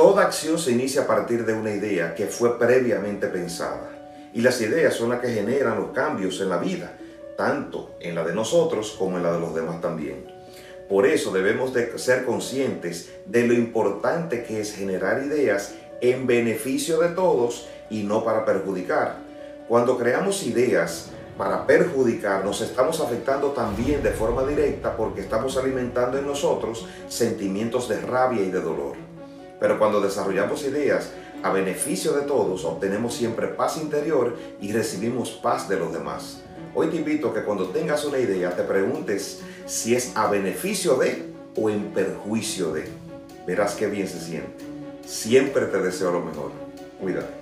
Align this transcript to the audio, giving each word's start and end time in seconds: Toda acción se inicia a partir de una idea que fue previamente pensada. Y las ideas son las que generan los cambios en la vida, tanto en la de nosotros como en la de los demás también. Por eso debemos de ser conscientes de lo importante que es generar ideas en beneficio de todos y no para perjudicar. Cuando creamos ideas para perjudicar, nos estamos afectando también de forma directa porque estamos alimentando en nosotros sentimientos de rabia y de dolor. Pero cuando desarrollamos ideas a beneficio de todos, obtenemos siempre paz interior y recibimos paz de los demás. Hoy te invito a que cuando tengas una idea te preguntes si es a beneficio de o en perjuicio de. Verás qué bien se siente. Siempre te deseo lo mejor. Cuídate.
Toda 0.00 0.22
acción 0.22 0.58
se 0.58 0.72
inicia 0.72 1.02
a 1.02 1.06
partir 1.06 1.44
de 1.44 1.52
una 1.52 1.72
idea 1.72 2.14
que 2.14 2.24
fue 2.24 2.58
previamente 2.58 3.26
pensada. 3.26 3.90
Y 4.32 4.40
las 4.40 4.58
ideas 4.62 4.94
son 4.94 5.10
las 5.10 5.20
que 5.20 5.28
generan 5.28 5.78
los 5.78 5.90
cambios 5.90 6.40
en 6.40 6.48
la 6.48 6.56
vida, 6.56 6.96
tanto 7.36 7.96
en 8.00 8.14
la 8.14 8.24
de 8.24 8.34
nosotros 8.34 8.96
como 8.98 9.18
en 9.18 9.24
la 9.24 9.32
de 9.34 9.40
los 9.40 9.54
demás 9.54 9.82
también. 9.82 10.24
Por 10.88 11.04
eso 11.04 11.32
debemos 11.32 11.74
de 11.74 11.98
ser 11.98 12.24
conscientes 12.24 13.12
de 13.26 13.46
lo 13.46 13.52
importante 13.52 14.42
que 14.42 14.62
es 14.62 14.74
generar 14.74 15.22
ideas 15.22 15.74
en 16.00 16.26
beneficio 16.26 16.98
de 16.98 17.10
todos 17.10 17.68
y 17.90 18.02
no 18.02 18.24
para 18.24 18.46
perjudicar. 18.46 19.16
Cuando 19.68 19.98
creamos 19.98 20.44
ideas 20.44 21.10
para 21.36 21.66
perjudicar, 21.66 22.42
nos 22.42 22.62
estamos 22.62 23.02
afectando 23.02 23.48
también 23.50 24.02
de 24.02 24.12
forma 24.12 24.46
directa 24.46 24.96
porque 24.96 25.20
estamos 25.20 25.58
alimentando 25.58 26.16
en 26.16 26.26
nosotros 26.26 26.88
sentimientos 27.08 27.86
de 27.86 28.00
rabia 28.00 28.40
y 28.40 28.50
de 28.50 28.62
dolor. 28.62 29.09
Pero 29.60 29.78
cuando 29.78 30.00
desarrollamos 30.00 30.64
ideas 30.64 31.10
a 31.42 31.52
beneficio 31.52 32.12
de 32.12 32.22
todos, 32.22 32.64
obtenemos 32.64 33.14
siempre 33.14 33.48
paz 33.48 33.76
interior 33.76 34.36
y 34.60 34.72
recibimos 34.72 35.30
paz 35.30 35.68
de 35.68 35.78
los 35.78 35.92
demás. 35.92 36.40
Hoy 36.74 36.88
te 36.88 36.96
invito 36.96 37.28
a 37.28 37.34
que 37.34 37.44
cuando 37.44 37.68
tengas 37.68 38.04
una 38.04 38.18
idea 38.18 38.56
te 38.56 38.62
preguntes 38.62 39.40
si 39.66 39.94
es 39.94 40.16
a 40.16 40.30
beneficio 40.30 40.96
de 40.96 41.30
o 41.56 41.68
en 41.68 41.92
perjuicio 41.92 42.72
de. 42.72 42.88
Verás 43.46 43.74
qué 43.74 43.86
bien 43.86 44.08
se 44.08 44.20
siente. 44.20 44.64
Siempre 45.06 45.66
te 45.66 45.80
deseo 45.80 46.12
lo 46.12 46.20
mejor. 46.20 46.52
Cuídate. 47.00 47.39